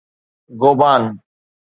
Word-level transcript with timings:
گوبان 0.59 1.19